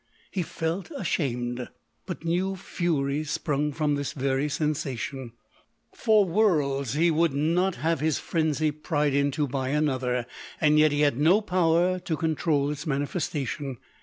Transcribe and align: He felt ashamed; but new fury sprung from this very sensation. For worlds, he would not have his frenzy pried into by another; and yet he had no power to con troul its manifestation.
He 0.31 0.41
felt 0.41 0.89
ashamed; 0.97 1.69
but 2.07 2.25
new 2.25 2.55
fury 2.55 3.23
sprung 3.23 3.71
from 3.71 3.93
this 3.93 4.13
very 4.13 4.49
sensation. 4.49 5.33
For 5.93 6.25
worlds, 6.25 6.93
he 6.95 7.11
would 7.11 7.35
not 7.35 7.75
have 7.75 7.99
his 7.99 8.17
frenzy 8.17 8.71
pried 8.71 9.13
into 9.13 9.47
by 9.47 9.67
another; 9.69 10.25
and 10.59 10.79
yet 10.79 10.91
he 10.91 11.01
had 11.01 11.19
no 11.19 11.39
power 11.39 11.99
to 11.99 12.17
con 12.17 12.35
troul 12.35 12.71
its 12.71 12.87
manifestation. 12.87 13.77